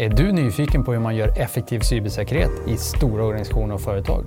[0.00, 4.24] Är du nyfiken på hur man gör effektiv cybersäkerhet i stora organisationer och företag?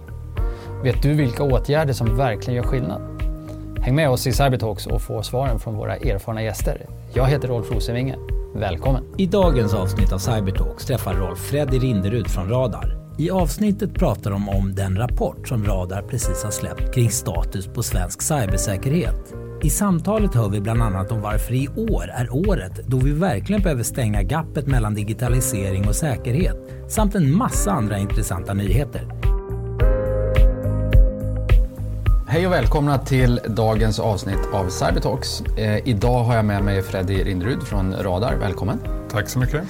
[0.83, 3.01] Vet du vilka åtgärder som verkligen gör skillnad?
[3.81, 6.86] Häng med oss i Cybertalks och få svaren från våra erfarna gäster.
[7.13, 8.15] Jag heter Rolf Rosenvinge.
[8.55, 9.04] Välkommen!
[9.18, 12.98] I dagens avsnitt av Cybertalks träffar Rolf Freddy Rinderud från Radar.
[13.18, 17.84] I avsnittet pratar de om den rapport som Radar precis har släppt kring status på
[17.84, 19.34] svensk cybersäkerhet.
[19.64, 23.61] I samtalet hör vi bland annat om varför i år är året då vi verkligen
[23.61, 26.57] behöver stänga gappet mellan digitalisering och säkerhet
[26.89, 29.07] samt en massa andra intressanta nyheter.
[32.28, 35.42] Hej och välkomna till dagens avsnitt av Cybertalks.
[35.42, 38.36] Eh, idag har jag med mig Freddy Rinderud från Radar.
[38.36, 38.80] Välkommen.
[39.09, 39.64] Tack så mycket.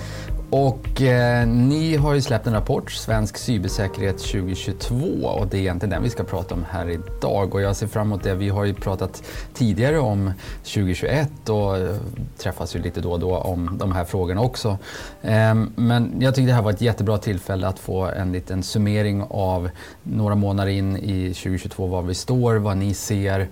[0.52, 5.90] Och eh, ni har ju släppt en rapport, Svensk cybersäkerhet 2022 och det är egentligen
[5.90, 7.56] den vi ska prata om här idag.
[7.56, 8.36] Och jag ser fram emot det.
[8.36, 9.24] Vi har ju pratat
[9.54, 10.32] tidigare om
[10.64, 11.96] 2021 och eh,
[12.38, 14.78] träffas ju lite då och då om de här frågorna också.
[15.22, 19.24] Eh, men jag tycker det här var ett jättebra tillfälle att få en liten summering
[19.30, 19.70] av
[20.04, 23.48] några månader in i 2022, var vi står, vad ni ser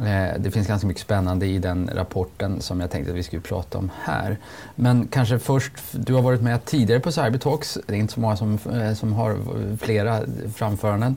[0.00, 3.42] Eh, det finns ganska mycket spännande i den rapporten som jag tänkte att vi skulle
[3.42, 4.36] prata om här.
[4.74, 7.78] Men kanske först, du har varit med tidigare på Cybertalks.
[7.86, 9.36] Det är inte så många som, eh, som har
[9.76, 10.20] flera
[10.54, 11.16] framföranden.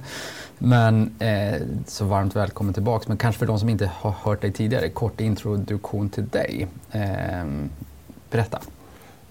[0.57, 3.05] Men eh, så varmt välkommen tillbaka.
[3.07, 6.67] Men kanske för de som inte har hört dig tidigare, kort introduktion till dig.
[6.91, 7.45] Eh,
[8.31, 8.59] berätta.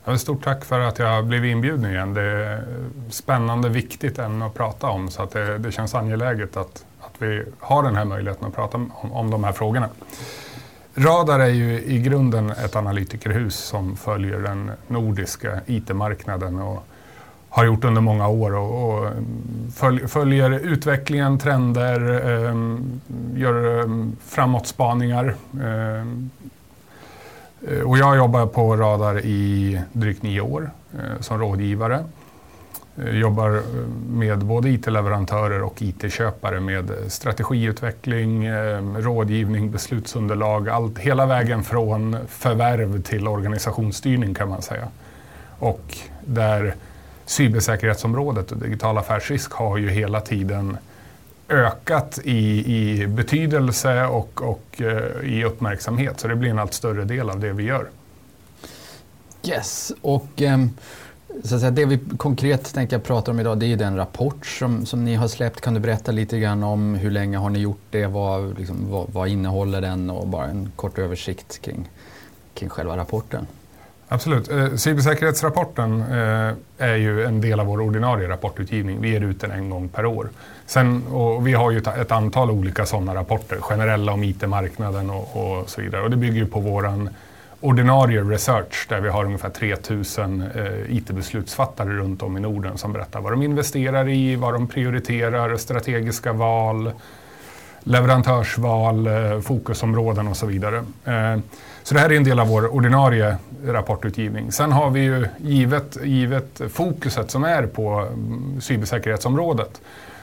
[0.04, 2.14] Ja, stort tack för att jag blev inbjuden igen.
[2.14, 2.64] Det är
[3.10, 6.84] spännande, viktigt ämne att prata om så att det, det känns angeläget att
[7.14, 9.88] att vi har den här möjligheten att prata om, om de här frågorna.
[10.94, 16.86] Radar är ju i grunden ett analytikerhus som följer den nordiska IT-marknaden och
[17.48, 19.12] har gjort under många år och, och
[20.06, 22.54] följer utvecklingen, trender, eh,
[23.40, 25.34] gör ehm, framåtspaningar.
[25.62, 26.30] Ehm,
[27.68, 32.04] eh, och jag jobbar på Radar i drygt nio år eh, som rådgivare.
[32.98, 33.62] Eh, jobbar eh,
[34.08, 38.50] med både IT-leverantörer och IT-köpare med eh, strategiutveckling,
[38.96, 44.88] rådgivning, beslutsunderlag, allt, hela vägen från förvärv till organisationsstyrning kan man säga.
[45.58, 46.74] Och där
[47.26, 50.76] cybersäkerhetsområdet och digital affärsrisk har ju hela tiden
[51.48, 54.80] ökat i, i betydelse och, och
[55.22, 56.20] i uppmärksamhet.
[56.20, 57.86] Så det blir en allt större del av det vi gör.
[59.42, 60.70] Yes, och um
[61.42, 64.86] så att säga, det vi konkret tänker prata om idag det är den rapport som,
[64.86, 65.60] som ni har släppt.
[65.60, 68.06] Kan du berätta lite grann om hur länge har ni gjort det?
[68.06, 70.10] Vad, liksom, vad, vad innehåller den?
[70.10, 71.88] Och bara en kort översikt kring,
[72.54, 73.46] kring själva rapporten.
[74.08, 74.50] Absolut.
[74.50, 79.00] Eh, cybersäkerhetsrapporten eh, är ju en del av vår ordinarie rapportutgivning.
[79.00, 80.28] Vi ger ut den en gång per år.
[80.66, 85.70] Sen, och vi har ju ett antal olika sådana rapporter, generella om IT-marknaden och, och,
[85.70, 86.02] så vidare.
[86.02, 87.08] Och det bygger ju på våran
[87.64, 93.20] ordinarie research där vi har ungefär 3000 eh, IT-beslutsfattare runt om i Norden som berättar
[93.20, 96.90] vad de investerar i, vad de prioriterar, strategiska val,
[97.80, 100.76] leverantörsval, eh, fokusområden och så vidare.
[101.04, 101.38] Eh,
[101.82, 103.36] så det här är en del av vår ordinarie
[103.66, 104.52] rapportutgivning.
[104.52, 109.80] Sen har vi ju givet, givet fokuset som är på mm, cybersäkerhetsområdet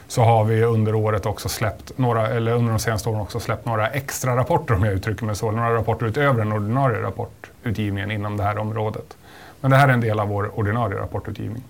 [0.08, 3.66] så har vi under året också släppt några, eller under de senaste åren också släppt
[3.66, 5.50] några extra rapporter om jag uttrycker mig så.
[5.50, 9.16] Några rapporter utöver den ordinarie rapportutgivningen inom det här området.
[9.60, 11.62] Men det här är en del av vår ordinarie rapportutgivning.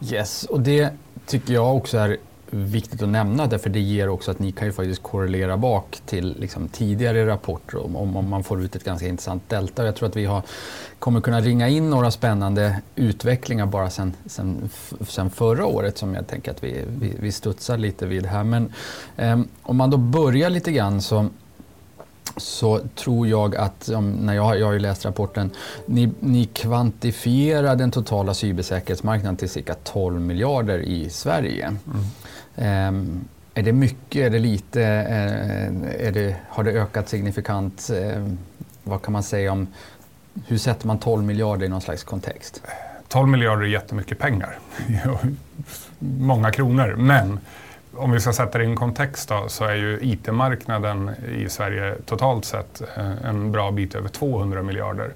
[0.00, 0.90] Yes, och det
[1.26, 2.16] tycker jag också är
[2.50, 6.36] viktigt att nämna därför det ger också att ni kan ju faktiskt korrelera bak till
[6.38, 9.84] liksom, tidigare rapporter om, om, man får ut ett ganska intressant delta.
[9.84, 10.42] Jag tror att vi har,
[10.98, 14.70] kommer kunna ringa in några spännande utvecklingar bara sen, sen,
[15.08, 18.44] sen förra året som jag tänker att vi, vi, vi studsar lite vid här.
[18.44, 18.72] Men
[19.16, 21.28] eh, om man då börjar lite grann så
[22.36, 23.90] så tror jag att,
[24.20, 25.50] när jag, jag har ju läst rapporten,
[25.86, 31.66] ni, ni kvantifierar den totala cybersäkerhetsmarknaden till cirka 12 miljarder i Sverige.
[31.66, 31.78] Mm.
[32.60, 37.90] Ehm, är det mycket, är det lite, eh, är det, har det ökat signifikant?
[37.90, 38.38] Ehm,
[38.82, 39.66] vad kan man säga om,
[40.46, 42.62] hur sätter man 12 miljarder i någon slags kontext?
[43.08, 44.58] 12 miljarder är jättemycket pengar.
[45.98, 46.94] Många kronor.
[46.98, 47.40] Men
[47.94, 51.94] om vi ska sätta det i en kontext då, så är ju IT-marknaden i Sverige
[52.06, 55.12] totalt sett eh, en bra bit över 200 miljarder.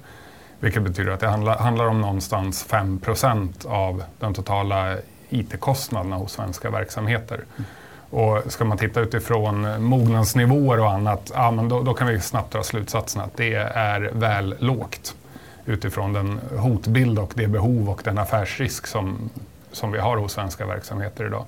[0.59, 4.97] Vilket betyder att det handlar, handlar om någonstans 5 procent av den totala
[5.35, 7.35] IT-kostnaderna hos svenska verksamheter.
[7.35, 7.65] Mm.
[8.09, 12.53] Och ska man titta utifrån mognadsnivåer och annat, ja, men då, då, kan vi snabbt
[12.53, 15.15] dra slutsatsen att det är väl lågt
[15.65, 19.29] utifrån den hotbild och det behov och den affärsrisk som,
[19.71, 21.45] som vi har hos svenska verksamheter idag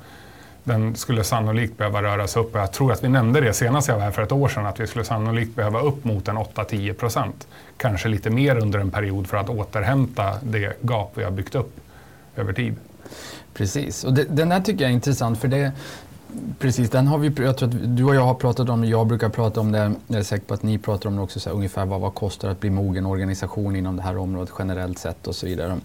[0.67, 2.49] den skulle sannolikt behöva röras upp.
[2.53, 4.79] Jag tror att vi nämnde det senast jag var här för ett år sedan, att
[4.79, 7.47] vi skulle sannolikt behöva upp mot en 8-10 procent.
[7.77, 11.79] Kanske lite mer under en period för att återhämta det gap vi har byggt upp
[12.35, 12.75] över tid.
[13.53, 15.71] Precis, och det, den där tycker jag är intressant för det
[16.59, 19.29] Precis, den har vi, jag tror att du och jag har pratat om jag brukar
[19.29, 21.55] prata om det, jag är säker på att ni pratar om det också, så här,
[21.55, 25.35] ungefär vad, vad kostar att bli mogen organisation inom det här området generellt sett och
[25.35, 25.77] så vidare.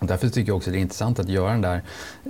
[0.00, 1.82] Och därför tycker jag också det är intressant att göra den där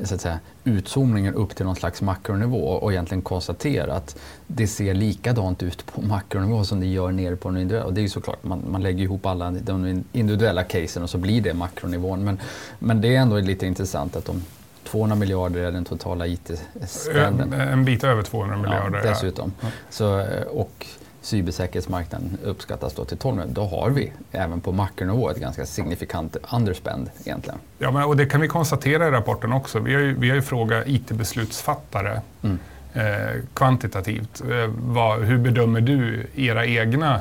[0.05, 4.95] så att säga, utzoomningen upp till någon slags makronivå och egentligen konstatera att det ser
[4.95, 7.87] likadant ut på makronivå som det gör nere på den individuella.
[7.87, 11.19] Och det är ju såklart, man, man lägger ihop alla de individuella casen och så
[11.19, 12.25] blir det makronivån.
[12.25, 12.41] Men,
[12.79, 14.43] men det är ändå lite intressant att de
[14.85, 17.53] 200 miljarder är den totala IT-spenden.
[17.53, 19.01] En bit över 200 miljarder.
[19.05, 19.53] Ja, dessutom.
[19.61, 19.69] Ja.
[19.91, 20.87] Så, och
[21.21, 23.55] cybersäkerhetsmarknaden uppskattas då till 12 miljarder.
[23.55, 27.59] Då har vi även på makronivå ett ganska signifikant underspend egentligen.
[27.79, 29.79] Ja, men, och det kan vi konstatera i rapporten också.
[29.79, 32.59] Vi har ju, vi har ju frågat IT-beslutsfattare mm.
[32.95, 34.41] eh, kvantitativt.
[34.41, 37.21] Eh, vad, hur bedömer du era egna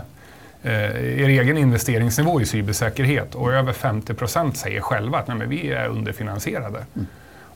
[0.64, 5.72] eh, er egen investeringsnivå i cybersäkerhet och över 50 procent säger själva att nej, vi
[5.72, 6.86] är underfinansierade.
[6.96, 7.08] Mm.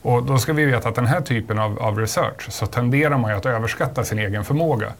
[0.02, 3.30] Och då ska vi veta att den här typen av, av research så tenderar man
[3.30, 4.92] ju att överskatta sin egen förmåga.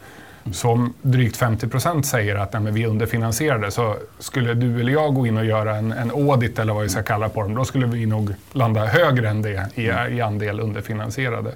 [0.53, 4.81] Så om drygt 50 procent säger att nej, men vi är underfinansierade så skulle du
[4.81, 7.43] eller jag gå in och göra en, en audit eller vad vi ska kalla på
[7.43, 9.83] dem, då skulle vi nog landa högre än det i,
[10.17, 11.55] i andel underfinansierade.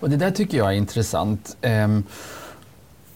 [0.00, 1.56] Och det där tycker jag är intressant.
[1.60, 2.04] Ehm,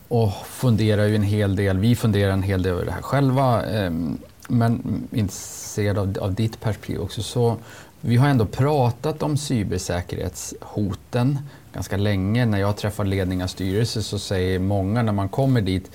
[0.09, 3.63] och funderar ju en hel del, vi funderar en hel del över det här själva.
[3.63, 7.23] Ehm, men intresserad av, av ditt perspektiv också.
[7.23, 7.57] Så
[8.01, 11.39] vi har ändå pratat om cybersäkerhetshoten
[11.75, 12.47] ganska länge.
[12.47, 15.91] När jag träffar ledning av styrelser så säger många när man kommer dit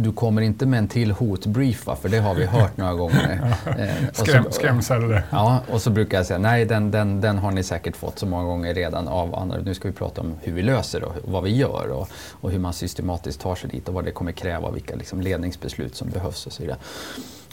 [0.00, 1.96] du kommer inte med en till hotbrief va?
[1.96, 3.54] för det har vi hört några gånger.
[3.78, 5.20] Eh, Skräm, skrämsel.
[5.30, 8.26] Ja, och så brukar jag säga nej den, den, den har ni säkert fått så
[8.26, 9.58] många gånger redan av andra.
[9.58, 12.58] Nu ska vi prata om hur vi löser och vad vi gör och, och hur
[12.58, 16.10] man systematiskt tar sig dit och vad det kommer kräva och vilka liksom, ledningsbeslut som
[16.10, 16.78] behövs och så vidare.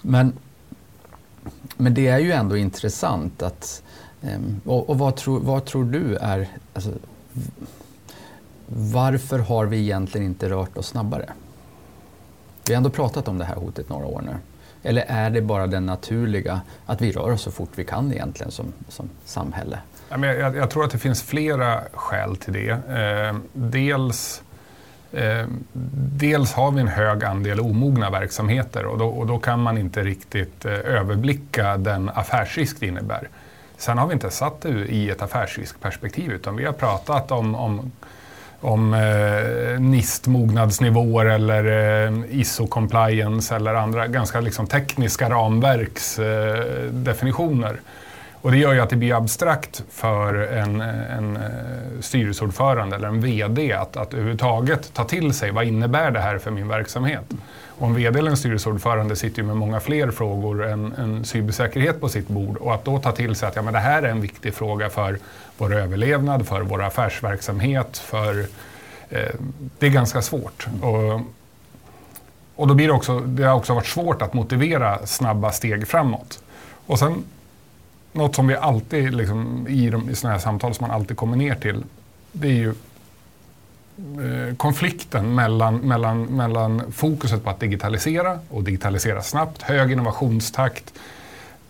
[0.02, 0.34] Men
[1.78, 3.84] men det är ju ändå intressant att...
[4.22, 6.48] Ehm, och, och vad, tror, vad tror du är...
[6.74, 6.92] Alltså,
[8.68, 11.30] varför har vi egentligen inte rört oss snabbare?
[12.68, 14.36] Vi har ändå pratat om det här hotet några år nu.
[14.84, 18.52] Eller är det bara den naturliga, att vi rör oss så fort vi kan egentligen
[18.52, 19.80] som, som samhälle?
[20.10, 22.70] Jag, jag tror att det finns flera skäl till det.
[22.70, 24.44] Eh, dels
[25.12, 25.46] eh,
[26.18, 30.04] dels har vi en hög andel omogna verksamheter och då, och då kan man inte
[30.04, 33.30] riktigt eh, överblicka den affärsrisk det innebär.
[33.78, 37.92] Sen har vi inte satt det i ett affärsriskperspektiv utan vi har pratat om, om,
[38.62, 47.74] om eh, NIST-mognadsnivåer eller eh, ISO-compliance eller andra ganska liksom, tekniska ramverksdefinitioner.
[47.74, 47.80] Eh,
[48.46, 53.22] och det gör ju att det blir abstrakt för en, en eh, styrelseordförande eller en
[53.22, 57.34] VD att, att överhuvudtaget ta till sig vad innebär det här för min verksamhet.
[57.78, 62.02] Och en VD eller en styrelseordförande sitter ju med många fler frågor än, än cybersäkerhet
[62.02, 64.10] på sitt bord och att då ta till sig att ja, men det här är
[64.10, 65.20] en viktig fråga för
[65.58, 68.40] vår överlevnad, för vår affärsverksamhet, för,
[69.10, 69.36] eh,
[69.80, 70.68] det är ganska svårt.
[70.82, 71.22] Och,
[72.56, 76.40] och då blir det, också, det har också varit svårt att motivera snabba steg framåt.
[76.86, 77.24] Och sen
[78.12, 81.38] något som vi alltid, liksom, i, de, i sådana här samtal som man alltid kommer
[81.38, 81.84] ner till,
[82.32, 82.74] det är ju
[84.58, 90.94] konflikten mellan, mellan, mellan fokuset på att digitalisera och digitalisera snabbt, hög innovationstakt,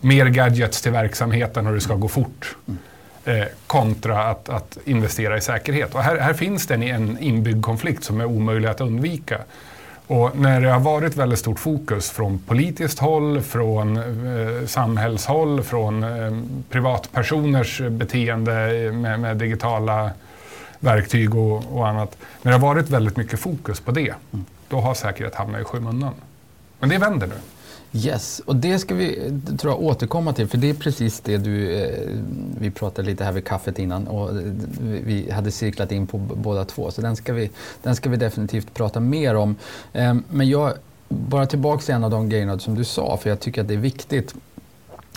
[0.00, 2.56] mer gadgets till verksamheten och det ska gå fort.
[3.26, 5.94] Eh, kontra att, att, investera i säkerhet.
[5.94, 9.38] Och här, här finns det en inbyggd konflikt som är omöjlig att undvika.
[10.06, 16.02] Och när det har varit väldigt stort fokus från politiskt håll, från eh, samhällshåll, från
[16.02, 16.38] eh,
[16.70, 18.52] privatpersoners beteende
[18.92, 20.10] med, med digitala
[20.80, 22.18] verktyg och, och, annat.
[22.42, 24.14] När det har varit väldigt mycket fokus på det,
[24.68, 26.14] då har säkerhet hamnat i skymundan.
[26.78, 27.34] Men det vänder nu.
[27.92, 31.72] Yes, och det ska vi tror jag, återkomma till för det är precis det du,
[31.72, 32.08] eh,
[32.60, 34.30] vi pratade lite här vid kaffet innan och
[34.80, 37.50] vi hade cirklat in på båda två så den ska vi,
[37.82, 39.56] den ska vi definitivt prata mer om.
[39.92, 40.72] Eh, men jag,
[41.08, 43.74] bara tillbaka till en av de grejerna som du sa för jag tycker att det
[43.74, 44.34] är viktigt.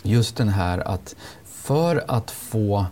[0.03, 2.85] Just den här att för att få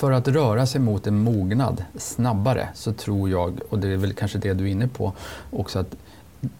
[0.00, 4.12] för att röra sig mot en mognad snabbare så tror jag, och det är väl
[4.12, 5.12] kanske det du är inne på
[5.50, 5.96] också, att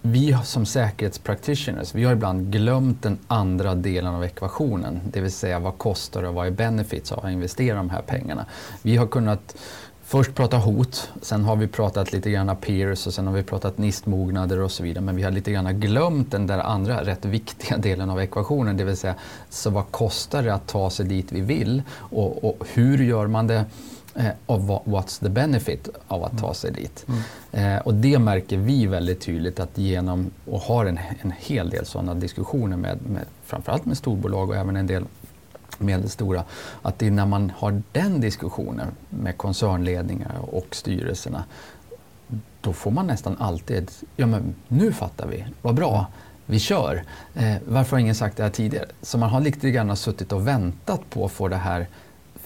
[0.03, 5.01] vi som säkerhetspractitioners, vi har ibland glömt den andra delen av ekvationen.
[5.05, 8.03] Det vill säga vad kostar det och vad är benefits av att investera de här
[8.03, 8.47] pengarna.
[8.83, 9.57] Vi har kunnat
[10.11, 13.79] först prata hot, sen har vi pratat lite grann peers och sen har vi pratat
[13.79, 15.05] NIST-mognader och så vidare.
[15.05, 18.77] Men vi har lite grann glömt den där andra rätt viktiga delen av ekvationen.
[18.77, 19.15] Det vill säga,
[19.49, 23.47] så vad kostar det att ta sig dit vi vill och, och hur gör man
[23.47, 23.65] det
[24.15, 26.55] eh, of what's the benefit av att ta mm.
[26.55, 27.07] sig dit.
[27.09, 27.77] Mm.
[27.77, 31.87] Eh, och det märker vi väldigt tydligt att genom, och har en, en hel del
[31.87, 35.05] sådana diskussioner med, med framförallt med storbolag och även en del
[35.81, 36.45] medelstora,
[36.83, 41.45] att det är när man har den diskussionen med koncernledningar och styrelserna,
[42.61, 46.07] då får man nästan alltid, ja men nu fattar vi, vad bra,
[46.47, 47.05] vi kör.
[47.35, 48.87] Eh, varför har ingen sagt det här tidigare?
[49.03, 51.87] Så man har lite grann suttit och väntat på att få det här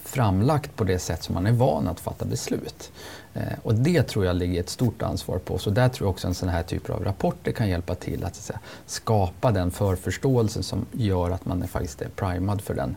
[0.05, 2.91] framlagt på det sätt som man är van att fatta beslut.
[3.33, 5.57] Eh, och det tror jag ligger ett stort ansvar på.
[5.57, 8.29] Så där tror jag också en sån här typ av rapporter kan hjälpa till att,
[8.29, 12.95] att säga, skapa den förförståelse som gör att man är faktiskt är primad för den,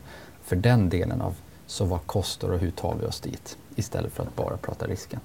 [0.49, 1.35] för den delen av
[1.67, 3.59] så vad kostar och hur tar vi oss dit?
[3.77, 5.21] Istället för att bara prata risken.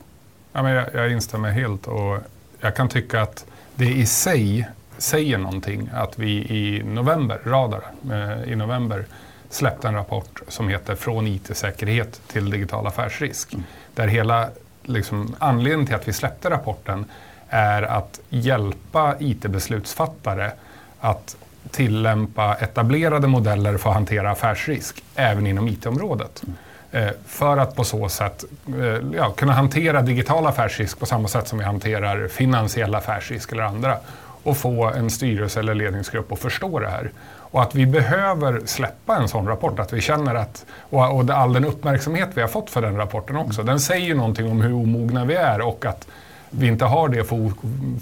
[0.53, 2.18] Ja, men jag, jag instämmer helt och
[2.60, 8.51] jag kan tycka att det i sig säger någonting att vi i november, Radar, eh,
[8.51, 9.06] i november
[9.50, 13.53] släppte en rapport som heter Från IT-säkerhet till digital affärsrisk.
[13.53, 13.65] Mm.
[13.96, 14.50] Där hela
[14.84, 17.06] liksom, anledningen till att vi släppte rapporten
[17.50, 20.51] är att hjälpa IT-beslutsfattare
[21.00, 21.38] att
[21.72, 26.43] tillämpa etablerade modeller för att hantera affärsrisk även inom IT-området.
[26.91, 31.48] Eh, för att på så sätt eh, ja, kunna hantera digital affärsrisk på samma sätt
[31.48, 33.98] som vi hanterar finansiell affärsrisk eller andra
[34.43, 37.12] och få en styrelse eller ledningsgrupp att förstå det här.
[37.53, 41.53] Och att vi behöver släppa en sån rapport, att vi känner att, och, och all
[41.53, 44.74] den uppmärksamhet vi har fått för den rapporten också, den säger ju någonting om hur
[44.74, 46.08] omogna vi är och att
[46.57, 47.24] vi inte har det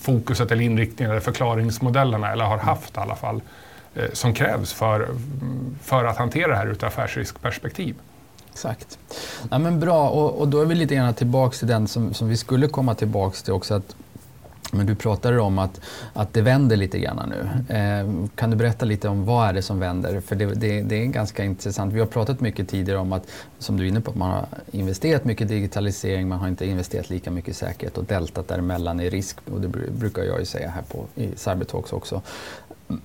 [0.01, 3.41] fokuset eller inriktningen eller förklaringsmodellerna, eller har haft i alla fall,
[3.96, 5.08] eh, som krävs för,
[5.84, 7.96] för att hantera det här ur ett affärsriskperspektiv.
[8.51, 9.00] Exakt.
[9.50, 12.29] Ja, men bra, och, och, då är vi lite grann tillbaka till den som, som
[12.29, 13.74] vi skulle komma tillbaka till också.
[13.74, 13.96] Att
[14.72, 15.82] men du pratade om att,
[16.13, 17.75] att det vänder lite grann nu.
[17.75, 20.22] Eh, kan du berätta lite om vad är det som vänder?
[20.22, 21.94] För det, det, det, är ganska intressant.
[21.94, 23.28] Vi har pratat mycket tidigare om att,
[23.60, 27.10] som du är inne på, man har investerat mycket i digitalisering, man har inte investerat
[27.10, 29.38] lika mycket i säkerhet och deltat däremellan i risk.
[29.54, 32.22] Och det brukar jag ju säga här på, i Cybertalks också.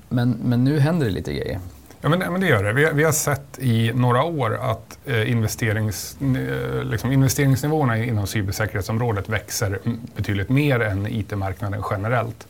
[0.08, 1.60] Men, men nu händer det lite grejer.
[2.00, 2.72] Ja, men, men det gör det.
[2.72, 9.28] Vi, vi, har sett i några år att eh, investerings, eh, liksom investeringsnivåerna inom cybersäkerhetsområdet
[9.28, 9.78] växer
[10.16, 12.46] betydligt mer än IT-marknaden generellt.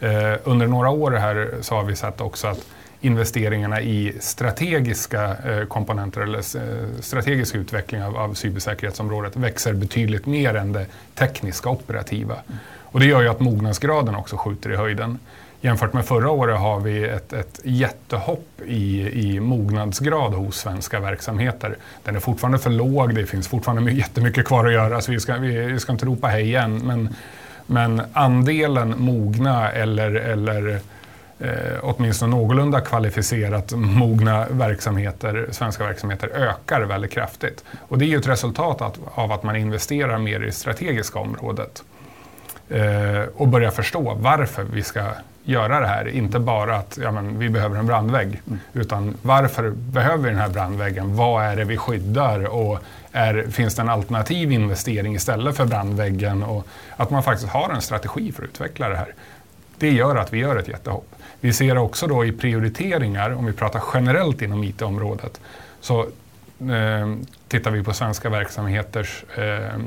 [0.00, 2.66] Eh, under några år här så har vi sett också att
[3.00, 10.54] investeringarna i strategiska eh, komponenter eller eh, strategisk utveckling av, av cybersäkerhetsområdet växer betydligt mer
[10.54, 12.36] än det tekniska operativa.
[12.80, 15.18] Och det gör ju att mognadsgraden också skjuter i höjden.
[15.64, 21.76] Jämfört med förra året har vi ett, ett jättehopp i, i mognadsgrad hos svenska verksamheter.
[22.04, 25.36] Den är fortfarande för låg, det finns fortfarande jättemycket kvar att göra så vi ska,
[25.36, 26.78] vi, vi ska inte ropa hej än.
[26.78, 27.14] Men,
[27.66, 30.80] men andelen mogna eller, eller
[31.38, 31.50] eh,
[31.82, 37.64] åtminstone någorlunda kvalificerat mogna verksamheter, svenska verksamheter ökar väldigt kraftigt.
[37.88, 41.82] Och det är ju ett resultat av att man investerar mer i det strategiska området
[42.68, 45.02] eh, och börjar förstå varför vi ska
[45.44, 46.08] göra det här.
[46.08, 48.58] Inte bara att ja, men, vi behöver en brandvägg, mm.
[48.72, 51.16] utan varför behöver vi den här brandväggen?
[51.16, 52.44] Vad är det vi skyddar?
[52.44, 52.78] Och
[53.12, 56.42] är, finns det en alternativ investering istället för brandväggen?
[56.42, 59.14] Och att man faktiskt har en strategi för att utveckla det här.
[59.78, 61.08] Det gör att vi gör ett jättehopp.
[61.40, 65.40] Vi ser också då i prioriteringar, om vi pratar generellt inom IT-området,
[65.80, 66.00] så
[66.60, 67.14] eh,
[67.48, 69.78] tittar vi på svenska verksamheters eh,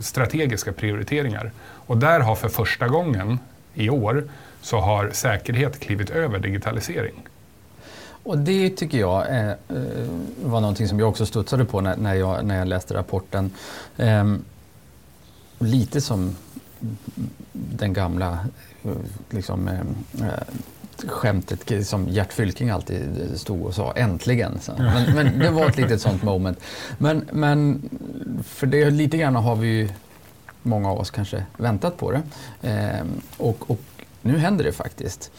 [0.00, 1.50] strategiska prioriteringar.
[1.60, 3.38] Och där har för första gången
[3.74, 4.24] i år
[4.60, 7.28] så har säkerhet klivit över digitalisering.
[8.22, 9.52] Och det tycker jag eh,
[10.44, 13.50] var någonting som jag också studsade på när, när, jag, när jag läste rapporten.
[13.96, 14.34] Eh,
[15.58, 16.36] lite som
[17.52, 18.38] den gamla
[18.84, 18.90] eh,
[19.30, 19.80] liksom, eh,
[20.26, 20.42] eh,
[21.08, 23.00] skämtet som Gert Fylking alltid
[23.34, 24.58] stod och sa, äntligen.
[24.78, 26.60] Men, men, det var ett litet sånt moment.
[26.98, 27.90] Men, men
[28.44, 29.88] för det lite grann har vi ju,
[30.62, 32.22] många av oss kanske väntat på det.
[32.62, 33.80] Eh, och, och
[34.28, 35.30] nu händer det faktiskt.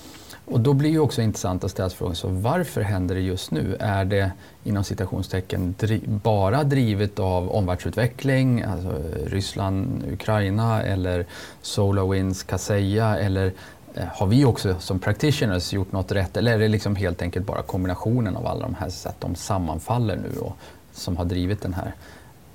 [0.46, 3.76] Och då blir det också intressant att ställa frågan, så varför händer det just nu?
[3.80, 4.32] Är det
[4.64, 8.94] inom citationstecken dri bara drivet av omvärldsutveckling, alltså
[9.26, 11.26] Ryssland, Ukraina eller
[11.62, 13.54] SolarWinds, Kaseya eller
[13.94, 17.46] eh, har vi också som practitioners gjort något rätt eller är det liksom helt enkelt
[17.46, 20.58] bara kombinationen av alla de här så att de sammanfaller nu och
[20.94, 21.94] som har drivit den här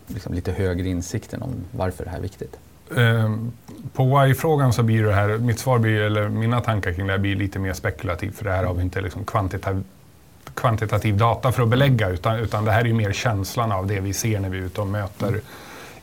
[0.07, 2.57] liksom lite högre insikten om varför det här är viktigt?
[2.97, 3.53] Ehm,
[3.93, 7.19] på why-frågan så blir det här, mitt svar blir, eller mina tankar kring det här
[7.19, 9.85] blir lite mer spekulativt för det här har vi inte liksom kvantitativ,
[10.55, 14.12] kvantitativ data för att belägga utan, utan det här är mer känslan av det vi
[14.12, 15.41] ser när vi är ute och möter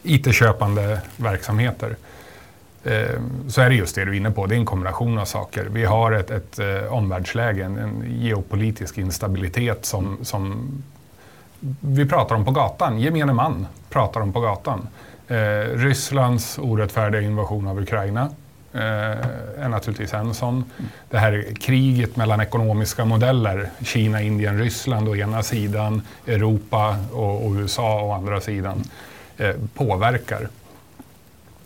[0.04, 1.96] IT-köpande verksamheter.
[2.84, 5.26] Ehm, så är det just det du är inne på, det är en kombination av
[5.26, 5.66] saker.
[5.66, 10.72] Vi har ett, ett eh, omvärldsläge, en, en geopolitisk instabilitet som, som
[11.80, 14.88] vi pratar om på gatan, gemene man pratar om på gatan.
[15.32, 18.30] Eh, Rysslands orättfärdiga invasion av Ukraina.
[18.74, 20.64] eh, är naturligtvis en sån.
[21.10, 27.52] Det här kriget mellan ekonomiska modeller, Kina, Indien, Ryssland å ena sidan, Europa och, och
[27.52, 28.84] USA å andra sidan,
[29.38, 30.48] eh, påverkar.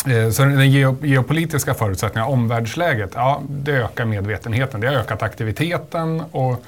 [0.08, 4.82] Eh, så den geopolitiska förutsättningarna, omvärldsläget, ja, det ökar medvetenheten.
[4.82, 6.64] Det har ökat aktiviteten och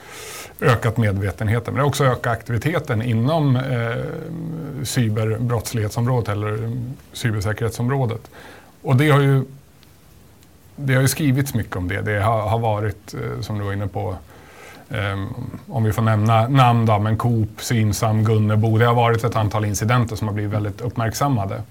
[0.61, 1.73] ökat medvetenheten.
[1.73, 6.77] Men det har också ökat aktiviteten inom eh, cyberbrottslighetsområdet eller
[7.13, 8.21] cybersäkerhetsområdet.
[8.81, 9.43] Och det har ju,
[10.75, 12.01] det har ju skrivits mycket om det.
[12.01, 14.15] Det har, har varit, eh, som du var inne på,
[14.89, 15.25] eh,
[15.67, 18.77] om vi får nämna namn då, men Coop, Synsam, Gunnebo.
[18.77, 21.61] Det har varit ett antal incidenter som har blivit väldigt uppmärksammade.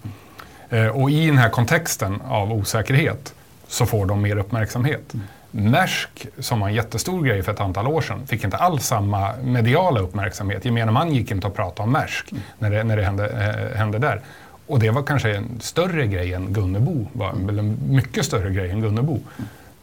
[0.69, 3.35] Eh, och i den här kontexten av osäkerhet
[3.69, 5.15] så får de mer uppmärksamhet.
[5.57, 9.37] Maersk, som var en jättestor grej för ett antal år sedan, fick inte alls samma
[9.37, 10.65] mediala uppmärksamhet.
[10.65, 13.99] Gemene man gick inte att prata om Maersk när det, när det hände, eh, hände
[13.99, 14.21] där.
[14.67, 18.71] Och det var kanske en större grej än Gunnebo, var, eller en mycket större grej
[18.71, 19.21] än Gunnebo.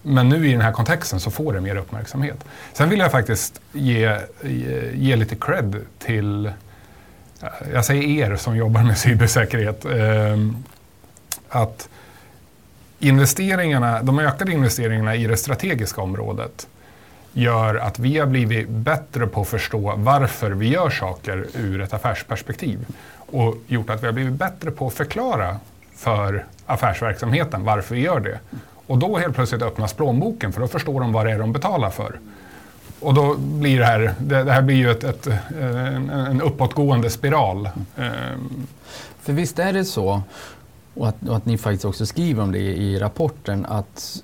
[0.02, 2.46] Men nu i den här kontexten så får det mer uppmärksamhet.
[2.74, 8.58] Sen vill jag faktiskt ge, ge, ge lite cred till, eh, jag säger er som
[8.58, 10.38] jobbar med cybersäkerhet, eh,
[11.50, 11.90] att
[13.08, 16.68] investeringarna, de ökade investeringarna i det strategiska området
[17.34, 21.94] gör att vi har blivit bättre på att förstå varför vi gör saker ur ett
[21.94, 22.86] affärsperspektiv.
[23.16, 25.58] Och gjort att vi har blivit bättre på att förklara
[25.96, 28.40] för affärsverksamheten varför vi gör det.
[28.88, 31.90] Och då helt plötsligt öppnas plånboken för då förstår de vad det är de betalar
[31.90, 32.20] för.
[33.00, 35.28] Och då blir det här, det, det här blir ju ett, ett,
[35.62, 37.70] en, en uppåtgående spiral.
[39.22, 40.22] För visst är det så
[40.94, 44.24] och att, och att ni faktiskt också skriver om det i, rapporten att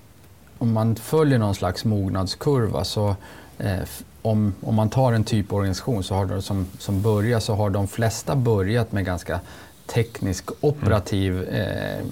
[0.57, 3.15] om man följer någon slags mognadskurva så
[3.57, 3.79] eh,
[4.21, 7.87] om, om man tar en typorganisation så har de, som, som börjar så har de
[7.87, 9.39] flesta börjat med ganska
[9.85, 11.55] teknisk operativ mm.
[11.55, 12.05] eh,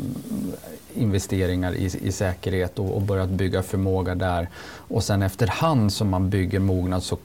[0.98, 4.50] investeringar i, i säkerhet och, och, börjat bygga förmåga där.
[4.78, 7.18] Och sen efterhand som man bygger mognad så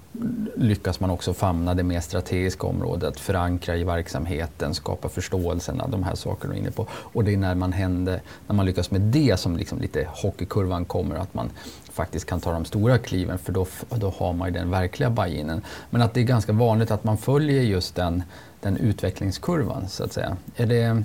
[0.57, 6.15] lyckas man också famna det mer strategiska området, förankra i verksamheten, skapa förståelsen, de här
[6.15, 6.87] sakerna du är inne på.
[6.91, 10.85] Och det är när man, händer, när man lyckas med det som liksom lite hockeykurvan
[10.85, 11.51] kommer, att man
[11.93, 15.63] faktiskt kan ta de stora kliven för då, då har man ju den verkliga buy-inen.
[15.91, 18.23] Men att det är ganska vanligt att man följer just den,
[18.61, 20.37] den utvecklingskurvan så att säga.
[20.57, 21.03] Är det,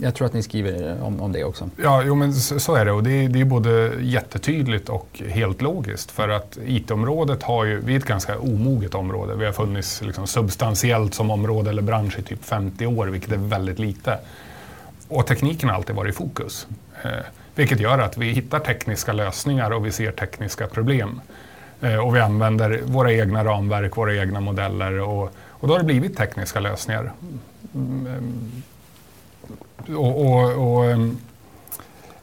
[0.00, 1.70] jag tror att ni skriver om, om det också.
[1.82, 5.22] Ja, jo, men så, så är det och det är, det är både jättetydligt och
[5.28, 6.10] helt logiskt.
[6.10, 9.34] För att IT-området har ju, vi är ett ganska omoget område.
[9.34, 13.36] Vi har funnits liksom substantiellt som område eller bransch i typ 50 år, vilket är
[13.36, 14.18] väldigt lite.
[15.08, 16.66] Och tekniken har alltid varit i fokus.
[17.02, 17.10] Eh,
[17.54, 21.20] vilket gör att vi hittar tekniska lösningar och vi ser tekniska problem.
[21.80, 25.84] Eh, och vi använder våra egna ramverk, våra egna modeller och, och då har det
[25.84, 27.12] blivit tekniska lösningar.
[27.74, 28.62] Mm, mm
[29.96, 30.90] och, och, och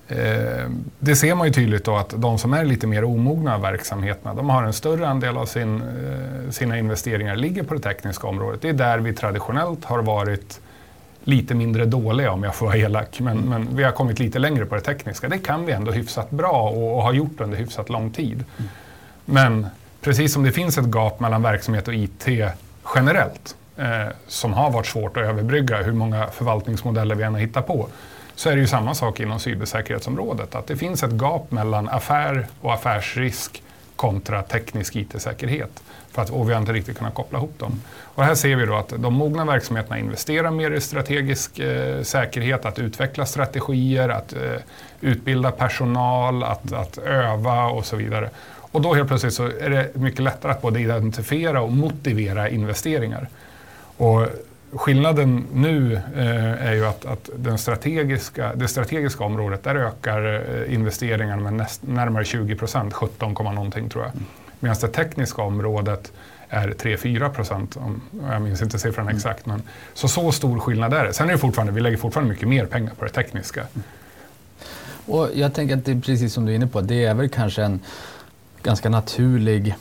[0.08, 3.62] eh, det ser man ju tydligt då att de som är lite mer omogna av
[3.62, 8.28] verksamheterna, de har en större andel av sin, eh, sina investeringar ligger på det tekniska
[8.28, 8.62] området.
[8.62, 10.60] Det är där vi traditionellt har varit
[11.24, 13.20] lite mindre dåliga om jag får vara elak.
[13.20, 15.30] Men, men, vi har kommit lite längre på det tekniska.
[15.30, 18.44] Det kan vi ändå hyfsat bra och, och har gjort under hyfsat lång tid.
[18.58, 18.70] Mm.
[19.26, 19.68] Men
[20.02, 22.28] precis som det finns ett gap mellan verksamhet och IT
[22.96, 27.68] generellt eh, som har varit svårt att överbrygga, hur många förvaltningsmodeller vi än har hittat
[27.68, 27.88] på,
[28.36, 30.56] så är det ju samma sak inom cybersäkerhetsområdet.
[30.56, 33.64] Att det finns ett gap mellan affär och affärsrisk
[33.96, 35.84] kontra teknisk IT-säkerhet.
[36.12, 37.82] För att, och vi har inte riktigt kunnat koppla ihop dem.
[38.02, 42.66] Och här ser vi då att de mogna verksamheterna investerar mer i strategisk eh, säkerhet,
[42.66, 44.40] att utveckla strategier, att eh,
[45.02, 48.30] utbilda personal, att, att öva och så vidare.
[48.72, 53.30] Och då helt plötsligt så är det mycket lättare att både identifiera och motivera investeringar.
[53.98, 54.28] Och
[54.72, 60.74] skillnaden nu eh, är ju att, att, den strategiska, det strategiska området, där ökar eh,
[60.74, 64.14] investeringarna med näst, närmare 20 procent, 17, någonting tror jag.
[64.14, 64.26] Mm.
[64.60, 66.12] Medan det tekniska området
[66.50, 67.78] är 3-4 procent,
[68.30, 69.16] jag minns inte siffran mm.
[69.16, 69.46] exakt.
[69.46, 69.62] Men,
[69.94, 71.14] så så stor skillnad är det.
[71.14, 73.62] Sen är det fortfarande, vi lägger fortfarande mycket mer pengar på det tekniska.
[73.62, 73.84] Mm.
[75.06, 77.30] Och jag tänker att det är precis som du är inne på, det är väl
[77.30, 77.80] kanske en
[78.64, 79.76] ganska naturlig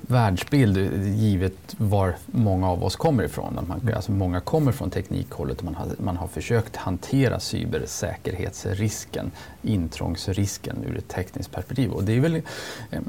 [0.00, 0.76] världsbild
[1.16, 3.54] givet var många av oss kommer ifrån.
[3.54, 3.94] Man, mm.
[3.94, 9.30] alltså många kommer från teknikhållet och man har, man har försökt hantera cybersäkerhetsrisken,
[9.62, 11.90] intrångsrisken ur ett tekniskt perspektiv.
[11.90, 13.00] Och det är väl, eh,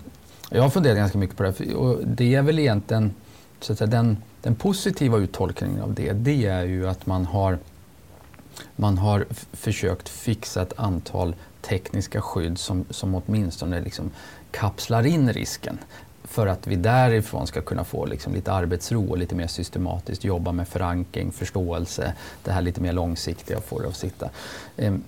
[0.50, 3.14] jag har funderat ganska mycket på det och det är väl egentligen
[3.60, 7.58] så att säga, den, den positiva uttolkningen av det, det är ju att man har
[8.76, 14.12] man har försökt fixa ett antal tekniska skydd som, som åtminstone liksom
[14.52, 15.80] kapslar in risken
[16.28, 20.52] för att vi därifrån ska kunna få liksom lite arbetsro och lite mer systematiskt jobba
[20.52, 24.30] med förankring, förståelse, det här lite mer långsiktiga, få det att sitta.
[24.78, 25.04] Ehm,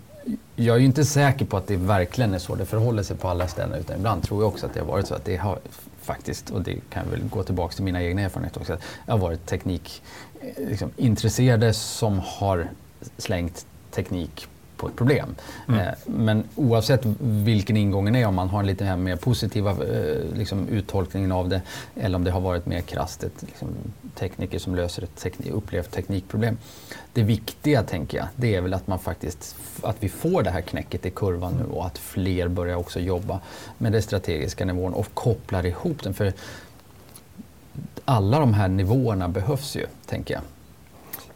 [0.56, 3.27] jag är ju inte säker på att det verkligen är så det förhåller sig på
[3.27, 5.60] alla ställen utan ibland tror jag också att det har varit så att det har
[6.01, 9.13] faktiskt, och det kan jag väl gå tillbaka till mina egna erfarenheter också, att jag
[9.13, 12.67] har varit teknikintresserade eh, liksom, som har
[13.17, 14.47] slängt teknik
[14.78, 15.36] på ett problem.
[15.68, 15.80] Mm.
[15.80, 20.68] Eh, men oavsett vilken ingången är, om man har en lite mer positiva eh, liksom,
[20.70, 21.62] uttolkningen av det
[21.96, 23.68] eller om det har varit mer krasst ett liksom,
[24.16, 26.58] tekniker som löser ett teknik, upplevt teknikproblem.
[27.13, 30.62] Det viktiga, tänker jag, det är väl att man faktiskt att vi får det här
[30.62, 33.40] knäcket i kurvan nu och att fler börjar också jobba
[33.78, 36.13] med den strategiska nivån och kopplar ihop den.
[36.13, 36.34] För
[38.06, 40.44] alla de här nivåerna behövs ju, tänker jag.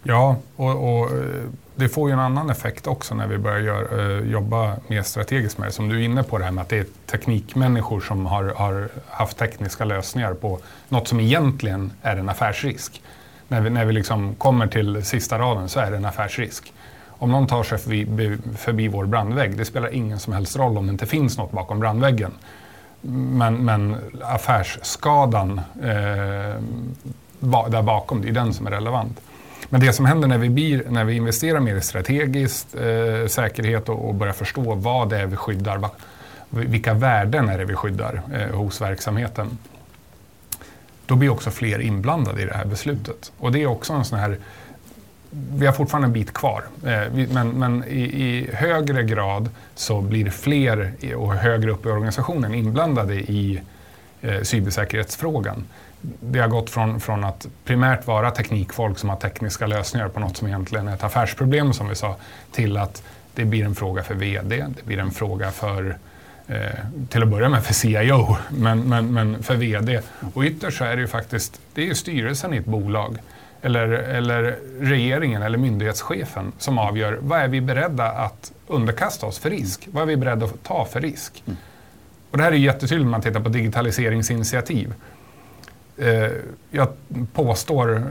[0.03, 3.99] Ja, och, och eh, det får ju en annan effekt också när vi börjar gör,
[3.99, 5.71] eh, jobba mer strategiskt med det.
[5.71, 8.89] Som du är inne på det här med att det är teknikmänniskor som har, har,
[9.09, 10.59] haft tekniska lösningar på
[10.89, 13.01] något som egentligen är en affärsrisk.
[13.47, 16.73] När vi, när vi liksom kommer till sista raden så är det en affärsrisk.
[17.07, 20.85] Om någon tar sig förbi, förbi vår brandvägg, det spelar ingen som helst roll om
[20.85, 22.31] det inte finns något bakom brandväggen.
[23.01, 26.61] Men, men affärsskadan eh,
[27.69, 29.21] där bakom, det är den som är relevant.
[29.71, 33.89] Men det som händer när vi, blir, när vi investerar mer i strategiskt eh, säkerhet
[33.89, 35.89] och, och börjar förstå vad det är vi skyddar,
[36.49, 39.57] vilka värden är det vi skyddar eh, hos verksamheten,
[41.05, 43.31] då blir också fler inblandade i det här beslutet.
[43.37, 44.37] Och det är också en sån här
[45.31, 50.29] vi har fortfarande en bit kvar, eh, men, men i, i, högre grad så blir
[50.29, 53.61] fler och högre upp i organisationen inblandade i
[54.21, 55.65] eh, cybersäkerhetsfrågan
[56.01, 60.37] det har gått från, från att primärt vara teknikfolk som har tekniska lösningar på något
[60.37, 62.15] som egentligen är ett affärsproblem som vi sa,
[62.51, 63.03] till att
[63.35, 65.97] det blir en fråga för VD, det blir en fråga för
[66.47, 66.57] eh,
[67.09, 70.01] till att börja med för CIO, men, men, men för VD.
[70.33, 73.17] Och ytterst så är det ju faktiskt det är styrelsen i ett bolag
[73.61, 79.49] eller, eller regeringen eller myndighetschefen som avgör vad är vi beredda att underkasta oss för
[79.49, 79.87] risk?
[79.91, 81.43] Vad är vi beredda att ta för risk?
[81.45, 81.57] Mm.
[82.31, 84.93] Och det här är jättetydligt när man tittar på digitaliseringsinitiativ.
[86.01, 86.31] Eh,
[86.71, 86.87] jag
[87.33, 88.01] påstår eh,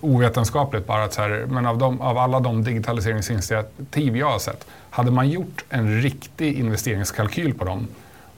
[0.00, 4.66] ovetenskapligt bara att så här, men av, de, av alla de digitaliseringsinitiativ jag har sett,
[4.90, 7.88] hade man gjort en riktig investeringskalkyl på dem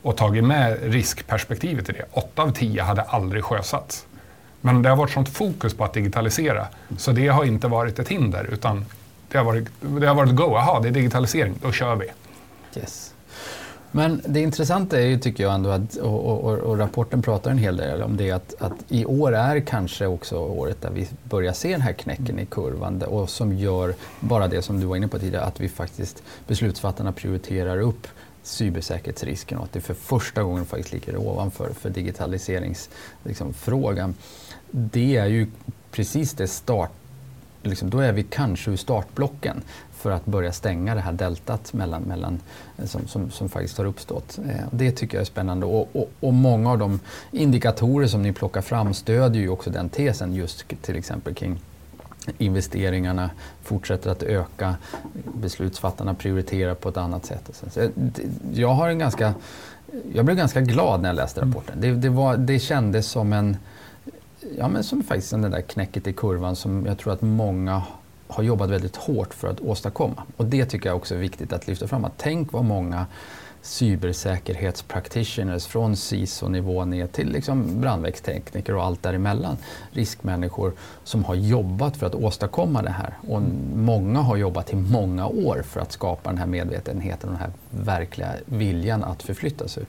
[0.02, 4.06] och tagit med riskperspektivet i det, åtta av tio hade aldrig sjösatts.
[4.60, 6.66] Men det har varit sånt fokus på att digitalisera,
[6.98, 8.84] så det har inte varit ett hinder, utan
[9.28, 10.52] det har varit, det har varit go.
[10.52, 12.06] Jaha, det är digitalisering, då kör vi.
[12.76, 13.09] Yes.
[13.92, 17.58] Men det intressanta är ju, tycker jag ändå, att, och, och, och, rapporten pratar en
[17.58, 21.52] hel del om det, att, att i år är kanske också året där vi börjar
[21.52, 25.08] se den här knäcken i kurvan och som gör bara det som du var inne
[25.08, 28.06] på tidigare, att vi faktiskt, beslutsfattarna prioriterar upp
[28.42, 32.94] cybersäkerhetsrisken och att det för första gången faktiskt ligger ovanför för digitaliseringsfrågan.
[33.24, 33.54] Liksom,
[34.70, 35.46] det är ju
[35.90, 36.90] precis det start
[37.62, 39.62] Liksom, då är vi kanske ur startblocken
[40.00, 42.40] för att börja stänga det här deltat mellan, mellan,
[42.78, 44.38] eh, som, som, som faktiskt har uppstått.
[44.48, 48.32] Eh, det tycker jag är spännande och, och, och, många av de indikatorer som ni
[48.32, 51.58] plockar fram stödjer ju också den tesen just till exempel kring
[52.38, 53.30] investeringarna
[53.62, 54.74] fortsätter att öka,
[55.34, 57.50] beslutsfattarna prioriterar på ett annat sätt.
[57.52, 57.80] Så,
[58.52, 59.34] jag, har en ganska,
[60.12, 61.52] jag blev ganska glad när jag läste mm.
[61.52, 61.80] rapporten.
[61.80, 63.56] Det, det, var, det kändes som en
[64.58, 67.82] ja, men som faktiskt den där knäcket i kurvan som jag tror att många
[68.30, 70.22] har jobbat väldigt hårt för att åstadkomma.
[70.36, 72.04] Och det tycker jag också är viktigt att lyfta fram.
[72.04, 73.06] Att tänk vad många
[73.62, 79.56] cybersäkerhetspraktitioners från CISO-nivå ner till liksom brandvägstekniker och allt däremellan.
[79.90, 80.72] Riskmänniskor
[81.04, 83.18] som har jobbat för att åstadkomma det här.
[83.28, 83.42] Och
[83.74, 87.52] många har jobbat i många år för att skapa den här medvetenheten och den här
[87.70, 89.84] verkliga viljan att förflytta sig.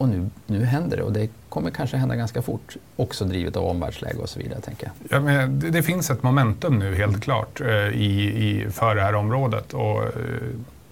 [0.00, 2.76] Och nu, nu händer det och det kommer kanske hända ganska fort.
[2.96, 4.60] Också drivet av omvärldsläge och så vidare.
[4.60, 5.16] Tänker jag.
[5.16, 9.02] Ja, men det, det finns ett momentum nu helt klart eh, i, i, för det
[9.02, 9.72] här området.
[9.72, 10.10] Och, eh,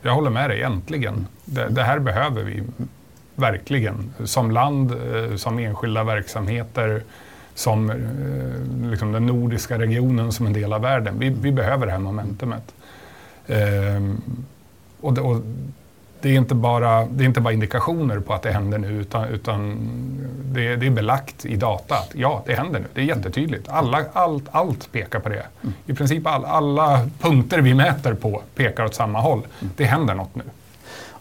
[0.03, 1.27] jag håller med dig, äntligen.
[1.45, 2.63] Det, det, här behöver vi
[3.35, 4.15] verkligen.
[4.25, 7.03] Som land, eh, som enskilda verksamheter,
[7.55, 7.93] som
[8.91, 11.19] liksom den nordiska regionen som en del av världen.
[11.19, 12.75] Vi, vi behöver det här momentumet.
[13.47, 14.23] Ehm,
[15.01, 15.43] och, det, och
[16.21, 19.29] det är, inte bara, det är inte bara indikationer på att det händer nu utan,
[19.29, 19.79] utan
[20.45, 22.87] det, det, är belagt i data att ja, det händer nu.
[22.95, 23.69] Det är jättetydligt.
[23.69, 25.47] Alla, allt, allt pekar på det.
[25.87, 29.47] I princip all, alla punkter vi mäter på pekar åt samma håll.
[29.77, 30.43] Det händer något nu.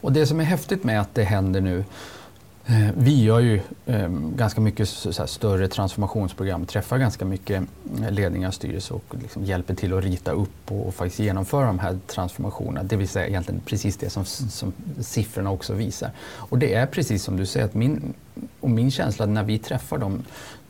[0.01, 1.83] Och det som är häftigt med att det händer nu
[2.69, 4.89] Eh, vi gör ju eh, ganska mycket
[5.27, 7.63] större transformationsprogram, träffar ganska mycket
[8.01, 11.79] eh, ledningar och styrelser och liksom hjälper till att rita upp och, faktiskt genomföra de
[11.79, 12.83] här transformationerna.
[12.83, 16.11] Det vill säga egentligen precis det som, som siffrorna också visar.
[16.19, 18.13] Och det är precis som du säger, att min,
[18.59, 20.23] och min känsla när vi träffar dem,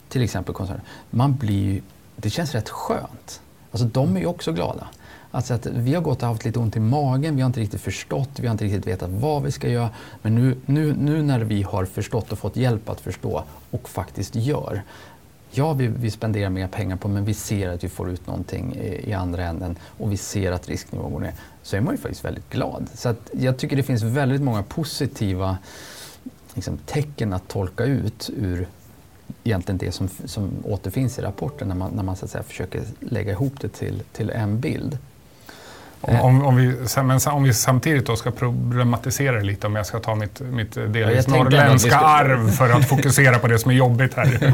[0.10, 1.82] till exempel koncerner, man blir,
[2.16, 3.42] det känns rätt skönt.
[3.72, 4.88] Alltså de är ju också glada
[5.32, 7.82] Alltså att vi har gått och haft lite ont i magen, vi har inte riktigt
[7.82, 9.90] förstått, vi har inte riktigt vetat vad vi ska göra.
[10.22, 14.36] Men nu, nu, nu när vi har förstått och fått hjälp att förstå och faktiskt
[14.36, 14.82] gör.
[15.52, 18.76] Ja, vi, vi spenderar mer pengar på men vi ser att vi får ut någonting
[18.76, 21.34] i, i andra änden och vi ser att risknivån går ner.
[21.64, 22.88] Så är man ju faktiskt väldigt glad.
[22.94, 25.58] Så att jag tycker det finns väldigt många positiva
[26.54, 28.68] liksom, tecken att tolka ut ur
[29.44, 32.84] egentligen det som, som återfinns i rapporten när man, när man så att säga, försöker
[33.00, 34.98] lägga ihop det till, till en bild.
[36.02, 40.16] Om, om, vi, men om vi samtidigt då ska problematisera lite, om jag ska ta
[40.16, 42.06] mitt, mitt delvis norrländska skulle...
[42.06, 44.26] arv för att fokusera på det som är jobbigt här.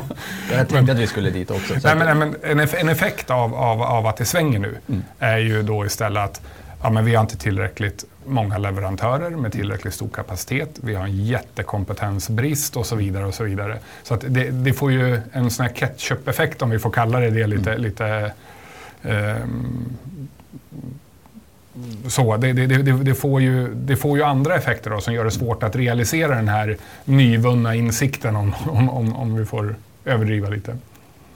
[0.51, 1.73] jag tänkte men, att vi skulle dit också.
[1.84, 5.03] Nej, men, men en, effekt av, av, av att det svänger nu mm.
[5.19, 6.41] är ju då istället att
[6.84, 10.69] ja, men vi har inte tillräckligt många leverantörer med tillräckligt stor kapacitet.
[10.84, 13.25] Vi har en jättekompetensbrist och så vidare.
[13.25, 13.77] och Så vidare.
[14.03, 17.47] Så det, det får ju en sån här ketchup-effekt om vi får kalla det det
[17.47, 17.82] lite, mm.
[17.82, 18.32] lite
[19.01, 19.97] um,
[22.07, 25.31] så, det, det, det, får ju, det får ju andra effekter då, som gör det
[25.31, 30.77] svårt att realisera den här nyvunna insikten om, om, om, om vi får överdriva lite.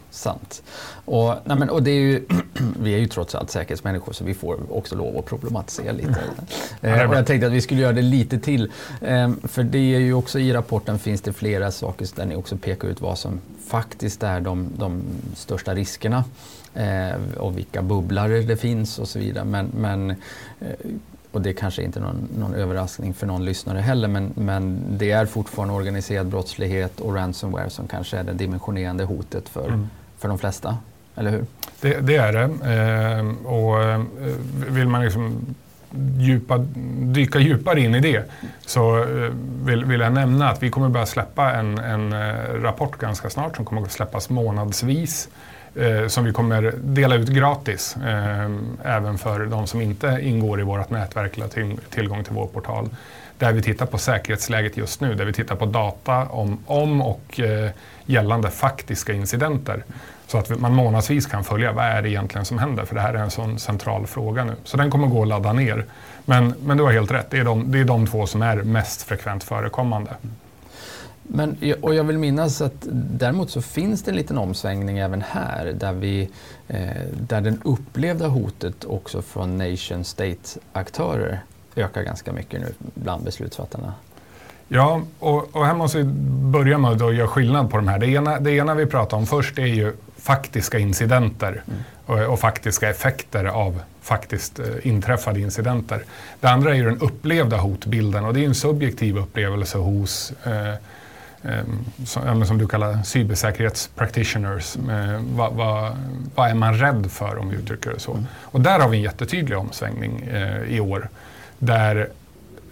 [0.09, 0.63] Sant.
[1.05, 2.25] Och, nej men, och det är ju,
[2.79, 6.15] vi är ju trots allt säkerhetsmänniskor så vi får också lov att problematisera lite.
[6.81, 8.71] eh, och jag tänkte att vi skulle göra det lite till.
[9.01, 12.57] Eh, för det är ju också i rapporten finns det flera saker där ni också
[12.57, 15.01] pekar ut vad som faktiskt är de, de
[15.35, 16.23] största riskerna
[16.77, 19.45] eh, och vilka bubblare det finns och så vidare.
[19.45, 20.15] Men, men eh,
[21.31, 25.11] och det kanske inte är någon, någon, överraskning för någon lyssnare heller, men, men det
[25.11, 29.89] är fortfarande organiserad brottslighet och ransomware som kanske är det dimensionerande hotet för, mm.
[30.17, 30.77] för de flesta,
[31.15, 31.45] eller hur?
[31.81, 32.43] Det, det är det.
[32.43, 34.01] Eh, och eh,
[34.69, 35.55] vill man liksom
[36.17, 36.57] djupa,
[37.01, 38.31] dyka djupare in i det
[38.65, 39.31] så eh,
[39.63, 42.13] vill, vill, jag nämna att vi kommer börja släppa en, en
[42.61, 45.29] rapport ganska snart som kommer att släppas månadsvis
[45.77, 48.49] eh, som vi kommer dela ut gratis eh,
[48.83, 52.89] även för de som inte ingår i vårt nätverk eller till, tillgång till vår portal.
[53.37, 57.39] Där vi tittar på säkerhetsläget just nu, där vi tittar på data om, om och
[57.39, 57.69] eh,
[58.05, 59.83] gällande faktiska incidenter.
[60.27, 63.13] Så att man månadsvis kan följa vad är det egentligen som händer, för det här
[63.13, 64.53] är en sån central fråga nu.
[64.63, 65.85] Så den kommer gå att ladda ner.
[66.25, 68.55] Men, men du har helt rätt, det är, de, det är de två som är
[68.55, 70.11] mest frekvent förekommande.
[71.27, 75.65] Men, och jag vill minnas att däremot så finns det en liten omsvängning även här
[75.65, 76.29] där, vi,
[76.67, 76.79] eh,
[77.27, 81.39] där den upplevda hotet också från nation state-aktörer
[81.75, 83.93] ökar ganska mycket nu bland beslutsfattarna.
[84.67, 86.03] Ja, och, och här måste vi
[86.51, 87.99] börja med att göra skillnad på de här.
[87.99, 91.79] Det ena, det ena vi pratar om först är ju faktiska incidenter mm.
[92.05, 96.03] och, och, faktiska effekter av faktiskt eh, inträffade incidenter.
[96.39, 100.73] Det andra är ju den upplevda hotbilden och det är en subjektiv upplevelse hos eh,
[101.43, 104.77] Ehm, som, som du kallar cybersäkerhetspractitioners.
[105.19, 105.97] Vad, vad,
[106.35, 108.11] vad, är man rädd för om vi uttrycker det så?
[108.11, 108.25] Mm.
[108.41, 111.09] Och där har vi en jättetydlig omsvängning eh, i år.
[111.59, 112.09] Där,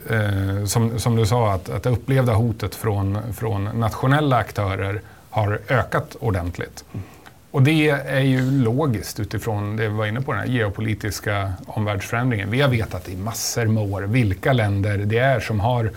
[0.09, 5.59] eh, som, som du sa, att, att det upplevda hotet från, från nationella aktörer har
[5.69, 6.83] ökat ordentligt.
[6.93, 7.05] Mm.
[7.51, 12.51] Och det är ju logiskt utifrån det vi var inne på, den här geopolitiska omvärldsförändringen.
[12.51, 15.91] Vi har vetat i massor med år vilka länder det är som har Eh,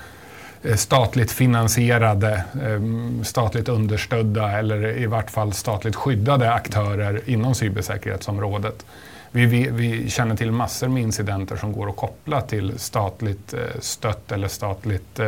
[0.62, 8.86] Eh, statligt finansierade, eh, statligt understödda eller i vart fall statligt skyddade aktörer inom cybersäkerhetsområdet.
[9.30, 13.80] Vi, vi, vi, känner till massor med incidenter som går att koppla till statligt eh,
[13.80, 15.20] stött eller statligt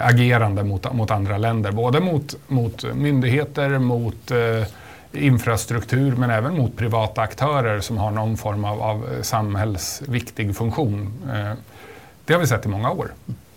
[0.00, 1.72] agerande mot, mot andra länder.
[1.72, 4.32] Både mot, mot myndigheter, mot
[5.12, 11.12] infrastruktur men även mot privata aktörer som har någon form av, av samhällsviktig funktion.
[12.24, 13.10] Det har vi sett i många år.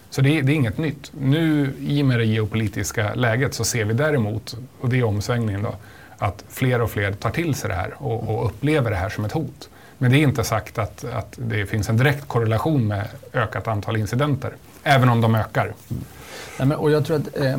[0.10, 1.12] Så det är, det är, inget nytt.
[1.20, 5.63] Nu i och med det geopolitiska läget så ser vi däremot, och det är omsvängningen
[5.63, 5.76] då,
[6.17, 9.26] att fler och fler tar till sig det här och, och upplever det här som
[9.26, 9.70] ett hot.
[9.98, 13.98] Men det är inte sagt att, att det finns en direkt korrelation med ökat antal
[13.98, 15.74] incidenter, även om de ökar.
[16.60, 17.58] Nej, men, och jag tror att eh,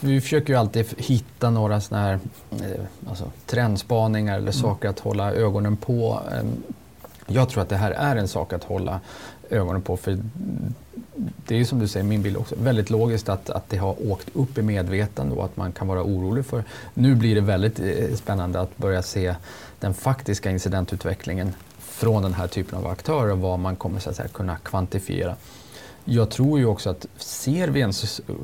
[0.00, 2.18] vi försöker ju alltid hitta några såna här
[2.52, 4.52] eh, alltså, trendspaningar eller mm.
[4.52, 6.20] saker att hålla ögonen på.
[6.32, 6.46] Eh,
[7.26, 9.00] jag tror att det här är en sak att hålla
[9.50, 9.96] ögonen på.
[9.96, 10.18] För
[11.16, 14.10] det är ju som du säger, min bild också, väldigt logiskt att, att det har
[14.10, 16.64] åkt upp i medvetande och att man kan vara orolig för.
[16.94, 19.34] Nu blir det väldigt eh, spännande att börja se
[19.80, 24.16] den faktiska incidentutvecklingen från den här typen av aktörer och vad man kommer så att
[24.16, 25.36] säga, kunna kvantifiera.
[26.04, 27.92] Jag tror ju också att ser vi en,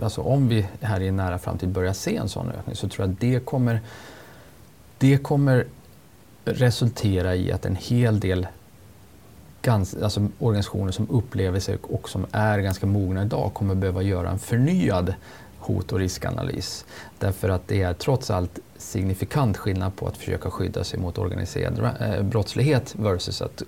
[0.03, 3.07] alltså om vi här i en nära framtid börjar se en sån ökning så tror
[3.07, 3.81] jag att det kommer,
[4.99, 5.67] det kommer
[6.45, 8.47] resultera i att en hel del
[9.63, 14.31] ganska, alltså organisationer som upplever sig och som är ganska mogna idag kommer behöva göra
[14.31, 15.15] en förnyad
[15.59, 16.85] hot och riskanalys.
[17.19, 21.91] Därför att det är trots allt signifikant skillnad på att försöka skydda sig mot organiserad
[22.01, 23.63] eh, brottslighet versus att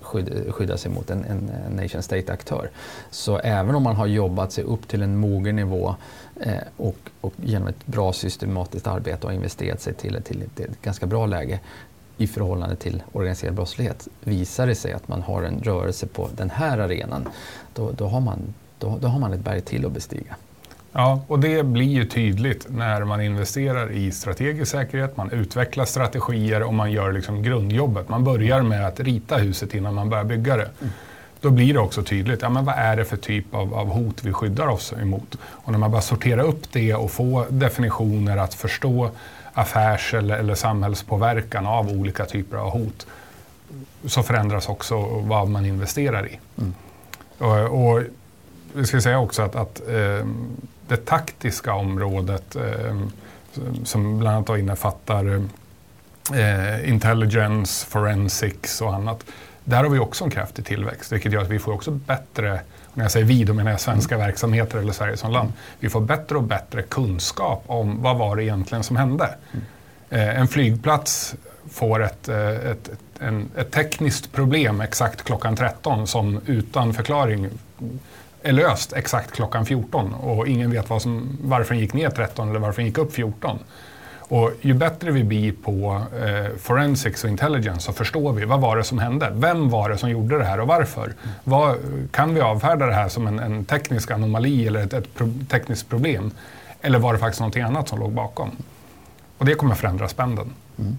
[0.51, 2.69] skydda, sig mot en, en nation state-aktör.
[3.11, 5.95] Så även om man har jobbat sig upp till en mogen nivå
[6.39, 11.05] eh, och, och, genom ett bra systematiskt arbete har investerat sig till, till ett ganska
[11.05, 11.59] bra läge
[12.17, 14.07] i förhållande till organiserad brottslighet.
[14.23, 17.27] Visar det sig att man har en rörelse på den här arenan,
[17.73, 20.35] då, då, har, man, då, då har man ett berg till att bestiga.
[20.91, 26.63] Ja, och det blir ju tydligt när man investerar i strategisk säkerhet, man utvecklar strategier
[26.63, 28.09] och man gör liksom grundjobbet.
[28.09, 30.69] Man börjar med att rita huset innan man börjar bygga det.
[30.81, 30.93] Mm.
[31.41, 34.23] Då blir det också tydligt, ja, men vad är det för typ av, av, hot
[34.23, 35.37] vi skyddar oss emot?
[35.43, 39.09] Och när man bara sorterar upp det och får definitioner att förstå
[39.55, 43.07] affärs eller, eller samhällspåverkan av olika typer av hot
[44.05, 46.39] så förändras också vad man investerar i.
[46.57, 46.73] Mm.
[47.37, 48.03] Och, och
[48.73, 50.27] vi ska säga också att, att eh,
[50.87, 53.01] det taktiska området eh,
[53.83, 55.43] som bland annat innefattar
[56.33, 59.25] eh, intelligence, forensics och annat.
[59.63, 62.61] Där har vi också en kraftig tillväxt, vilket gör att vi får också bättre,
[62.95, 65.53] när jag säger vi, då menar jag svenska verksamheter eller Sverige som land.
[65.79, 69.35] Vi får bättre och bättre kunskap om vad var det egentligen som hände.
[70.09, 71.35] Eh, en flygplats
[71.71, 77.49] får ett, eh, ett, en, ett tekniskt problem exakt klockan 13 som utan förklaring
[78.41, 82.49] är löst exakt klockan 14 och ingen vet vad som, varför den gick ner 13
[82.49, 83.59] eller varför den gick upp 14.
[84.27, 88.77] Och ju bättre vi blir på eh, forensics och intelligence så förstår vi vad var
[88.77, 89.31] det som hände.
[89.33, 91.03] Vem var det som gjorde det här och varför?
[91.03, 91.15] Mm.
[91.43, 91.77] Vad,
[92.11, 95.89] kan vi avfärda det här som en, en teknisk anomali eller ett, ett pro tekniskt
[95.89, 96.31] problem?
[96.81, 98.51] Eller var det faktiskt någonting annat som låg bakom?
[99.37, 100.53] Och det kommer förändra spänden.
[100.79, 100.97] Mm.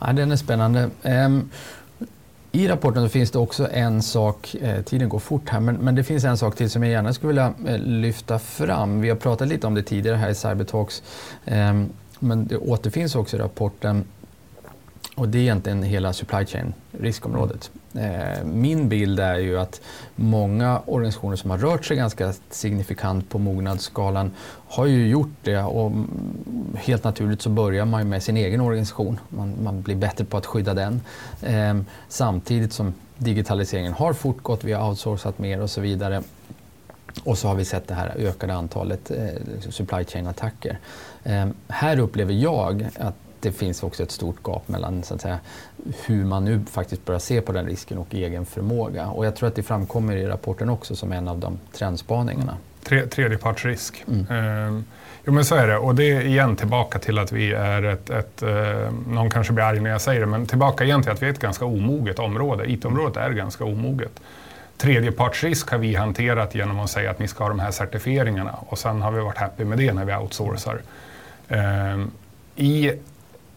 [0.00, 0.90] Ja, den är spännande.
[1.02, 1.50] Um,
[2.52, 6.04] i rapporten finns det också en sak, eh, tiden går fort här, men, men, det
[6.04, 9.00] finns en sak till som jag gärna skulle vilja eh, lyfta fram.
[9.00, 11.02] Vi har pratat lite om det tidigare här i Cybertalks,
[11.44, 11.82] eh,
[12.18, 14.04] men det återfinns också i rapporten
[15.18, 17.70] och det är egentligen hela supply chain riskområdet.
[17.94, 19.80] Eh, min bild är ju att
[20.16, 24.30] många organisationer som har rört sig ganska signifikant på mognadsskalan
[24.68, 25.92] har ju gjort det och
[26.76, 29.20] helt naturligt så börjar man med sin egen organisation.
[29.28, 31.00] Man, man blir bättre på att skydda den.
[31.42, 36.22] Eh, samtidigt som digitaliseringen har fortgått, vi har outsourcat mer och så vidare.
[37.24, 40.78] Och så har vi sett det här ökade antalet eh, supply chain-attacker.
[41.28, 45.38] Eh, här upplever jag att det finns också ett stort gap mellan så att säga,
[46.06, 49.06] hur man nu faktiskt börjar se på den risken och egen förmåga.
[49.06, 52.56] Och jag tror att det framkommer i rapporten också som en av de trendspaningarna.
[52.82, 54.04] Tre, tredjepartsrisk.
[54.08, 54.20] Mm.
[54.20, 54.82] Eh,
[55.24, 55.78] jo men så är det.
[55.78, 59.64] Och det är igen tillbaka till att vi är ett, ett eh, någon kanske blir
[59.64, 62.18] arg när jag säger det, men tillbaka igen till att vi är ett ganska omoget
[62.18, 62.70] område.
[62.72, 64.20] IT-området är ganska omoget.
[64.76, 68.78] Tredjepartsrisk har vi hanterat genom att säga att ni ska ha de här certifieringarna och
[68.78, 70.74] sen har vi varit happy med det när vi outsourcar.
[70.74, 70.80] Eh,
[71.48, 72.10] Ehm,
[72.56, 72.92] I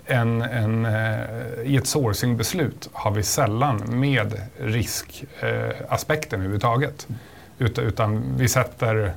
[0.05, 1.21] en, en, eh,
[1.63, 7.07] i ett sourcingbeslut har vi sällan med riskaspekten eh, överhuvudtaget.
[7.57, 9.11] Utan, utan vi sätter,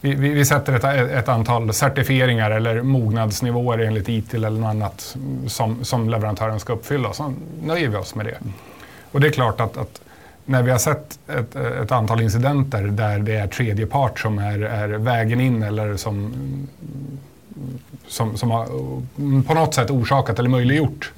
[0.00, 5.16] vi, vi sätter ett, ett, antal certifieringar eller mognadsnivåer enligt ITIL eller något annat
[5.46, 7.12] som, som leverantören ska uppfylla.
[7.12, 8.38] Så nöjer vi oss med det.
[9.12, 10.00] Och det är klart att, att
[10.44, 14.58] när vi har sett ett, ett, antal incidenter där det är tredje part som är,
[14.58, 16.32] är vägen in eller som
[18.06, 18.66] som, som har
[19.18, 21.12] mm, på något sätt orsakat eller möjliggjort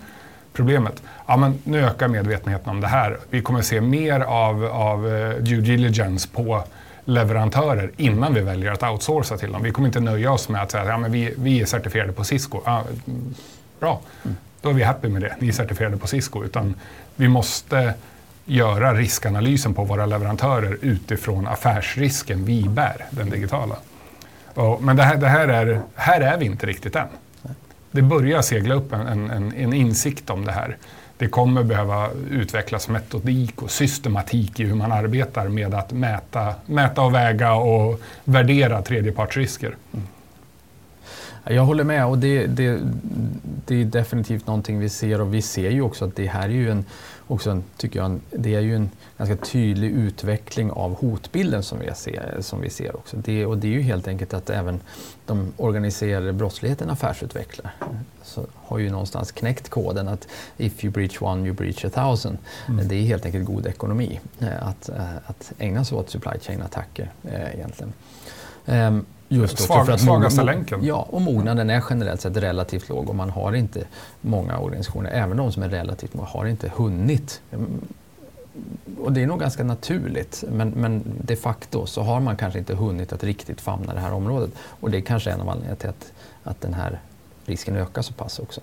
[0.53, 1.03] problemet.
[1.27, 3.19] Ja, men nu ökar medvetenheten om det här.
[3.31, 6.65] Vi kommer se mer av, av eh, due diligence på
[7.05, 9.63] leverantörer innan vi väljer att outsourca till dem.
[9.63, 12.13] Vi kommer inte nöja oss med att säga att ja, men vi, vi är certifierade
[12.13, 12.61] på Cisco.
[12.65, 12.85] Ja,
[13.81, 14.01] bra,
[14.61, 15.37] då är vi happy med det.
[15.39, 16.45] Ni är certifierade på Cisco.
[16.45, 16.75] Utan
[17.17, 17.95] vi måste
[18.45, 23.77] göra riskanalysen på våra leverantörer utifrån affärsrisken vi bär, den digitala.
[24.55, 27.07] Och, men det här, det här, är, här är vi inte riktigt än.
[27.91, 30.77] Det börjar segla upp en, en, en insikt om det här.
[31.19, 37.03] Det kommer behöva utvecklas metodik och systematik i hur man arbetar med att mäta, mäta
[37.03, 39.77] och väga och värdera tredjepartsrisker.
[39.93, 40.07] Mm.
[41.45, 42.79] Jag håller med och det, det,
[43.67, 46.49] det, är definitivt någonting vi ser och vi ser ju också att det här är
[46.49, 46.85] ju en,
[47.31, 51.95] också en, tycker jag, det är ju en ganska tydlig utveckling av hotbilden som vi
[51.95, 52.37] ser.
[52.41, 53.17] Som vi ser också.
[53.17, 54.81] Det, och det är ju helt enkelt att även
[55.27, 57.73] de organiserade brottsligheten affärsutvecklar
[58.23, 62.39] så har ju någonstans knäckt koden att if you breach one you breach a thousand.
[62.69, 62.89] Mm.
[62.89, 67.13] Det är helt enkelt god ekonomi eh, att, eh, att ägna sig åt supply chain-attacker
[67.25, 67.93] eh, egentligen.
[69.33, 70.85] Just Svag, för att svagaste länken.
[70.85, 73.85] Ja, och mognaden är generellt sett relativt låg och man har inte
[74.21, 77.81] många organisationer, även de som är relativt många, har inte hunnit mm,
[78.99, 82.75] och det är nog ganska naturligt, men, men de facto så har man kanske inte
[82.75, 84.51] hunnit att riktigt famna det här området.
[84.59, 86.13] Och det är kanske en av anledningarna till att,
[86.43, 87.01] att den här
[87.45, 88.61] risken ökar så pass också.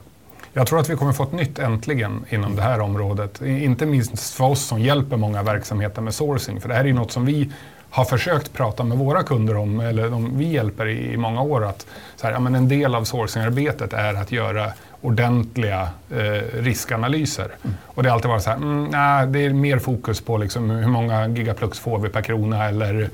[0.53, 3.41] Jag tror att vi kommer få ett nytt äntligen inom det här området.
[3.41, 6.61] Inte minst för oss som hjälper många verksamheter med sourcing.
[6.61, 7.51] För det här är något som vi
[7.97, 11.65] har försökt prata med våra kunder om, eller de vi hjälper i, många år.
[11.65, 11.85] Att
[12.15, 14.71] så här, ja, men en del av sourcingarbetet är att göra
[15.01, 17.51] ordentliga eh, riskanalyser.
[17.63, 17.75] Mm.
[17.85, 20.69] Och det har alltid varit så här, mm, nej, det är mer fokus på liksom
[20.69, 23.09] hur många gigaplux får vi per krona eller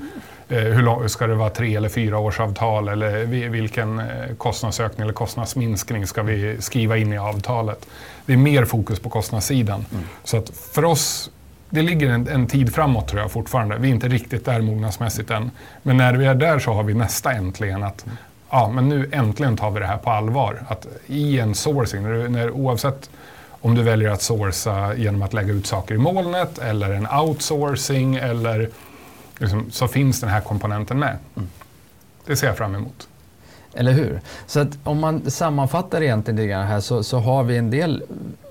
[0.48, 4.06] eh, hur lång, ska det vara tre eller fyra års avtal eller vilken eh,
[4.38, 7.86] kostnadsökning eller kostnadsminskning ska vi skriva in i avtalet.
[8.26, 9.84] Det är mer fokus på kostnadssidan.
[9.92, 10.04] Mm.
[10.24, 11.30] Så att för oss
[11.74, 13.76] det ligger en, en, tid framåt tror jag fortfarande.
[13.76, 15.50] Vi är inte riktigt där mognadsmässigt än.
[15.82, 17.82] Men när vi är där så har vi nästa äntligen.
[17.82, 18.04] att
[18.50, 20.62] ja, men nu äntligen tar vi det här på allvar.
[20.68, 23.10] Att i en sourcing, när, när, oavsett
[23.48, 28.16] om du väljer att sourca genom att lägga ut saker i molnet eller en outsourcing
[28.16, 28.70] eller
[29.38, 31.16] liksom, så finns den här komponenten med.
[31.36, 31.48] Mm.
[32.26, 33.08] Det ser jag fram emot.
[33.74, 34.20] Eller hur?
[34.46, 38.02] Så att om man sammanfattar egentligen det här så, så har vi en del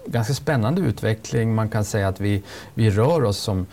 [0.06, 1.56] ganska spännande utveckling.
[1.56, 2.44] Man kan säga att vi,
[2.74, 3.66] vi rör oss som,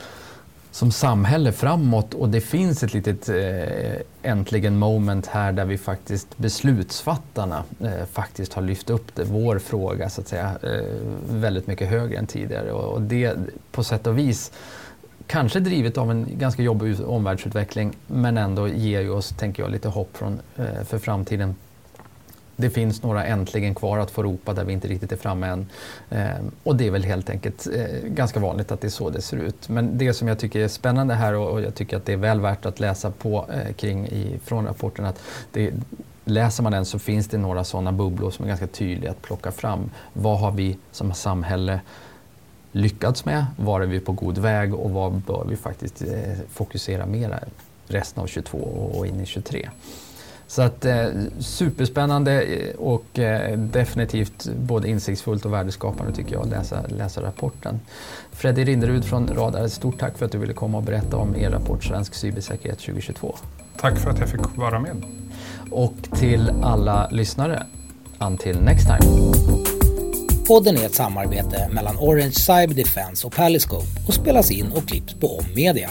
[0.70, 6.38] som samhälle framåt och det finns ett litet eh, äntligen moment här där vi faktiskt
[6.38, 10.84] beslutsfattarna eh, faktiskt har lyft upp det, vår fråga så att säga eh,
[11.30, 13.36] väldigt mycket högre än tidigare och, och det
[13.72, 14.52] på sätt och vis
[15.30, 19.88] kanske drivet av en ganska jobbig omvärldsutveckling men ändå ger ju oss, tänker jag, lite
[19.88, 21.54] hopp från, eh, för framtiden
[22.60, 25.66] det finns några äntligen kvar att få ropa där vi inte riktigt är framme än.
[26.10, 29.22] Eh, och det är väl helt enkelt eh, ganska vanligt att det är så det
[29.22, 29.68] ser ut.
[29.68, 32.16] Men det som jag tycker är spännande här och, och jag tycker att det är
[32.16, 35.20] väl värt att läsa på eh, kring i, från rapporten att
[35.52, 35.72] det,
[36.24, 39.52] läser man den så finns det några sådana bubblor som är ganska tydliga att plocka
[39.52, 39.90] fram.
[40.12, 41.80] Vad har vi som samhälle
[42.72, 43.46] lyckats med?
[43.56, 46.08] Var är vi på god väg och vad bör vi faktiskt eh,
[46.52, 47.40] fokusera mer
[47.86, 49.68] resten av 22 och in i 23?
[50.50, 51.06] Så att eh,
[51.38, 57.80] superspännande eh, och eh, definitivt både insiktsfullt och värdeskapande tycker jag att läsa, läsa rapporten.
[58.32, 61.50] Freddy Rinderud från Radar, stort tack för att du ville komma och berätta om er
[61.50, 63.34] rapport Svensk cybersäkerhet 2022.
[63.76, 65.02] Tack för att jag fick vara med.
[65.70, 67.66] Och till alla lyssnare,
[68.18, 69.32] until next time.
[70.48, 75.14] Podden är ett samarbete mellan Orange Cyber Defense och Paliscope och spelas in och klipps
[75.14, 75.90] på Om Media.